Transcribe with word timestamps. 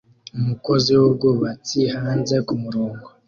Umukozi 0.37 0.89
wubwubatsi 0.99 1.79
hanze 1.95 2.35
kumurongo 2.47 3.05